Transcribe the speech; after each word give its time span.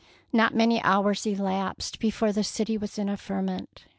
Not 0.33 0.55
many 0.55 0.81
hours 0.81 1.27
elapsed 1.27 1.99
before 1.99 2.31
the 2.33 2.43
city 2.43 2.75
was 2.75 2.97
in 2.97 3.07
a 3.07 3.15
ferment. 3.17 3.85